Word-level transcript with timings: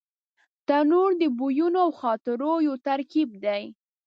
تنور 0.67 1.11
د 1.21 1.23
بویونو 1.37 1.77
او 1.85 1.89
خاطرو 1.99 2.53
یو 2.67 2.75
ترکیب 2.87 3.29
دی 3.43 3.63